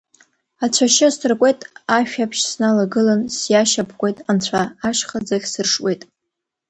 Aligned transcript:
Ацәашьы 0.63 1.05
асыркуеит 1.09 1.59
ашәаԥшь 1.97 2.43
сналагылан, 2.49 3.21
сиашьапкуеит 3.37 4.17
Анцәа, 4.29 4.61
ашьха 4.87 5.19
ӡыхь 5.25 5.47
сыршуеит. 5.51 6.01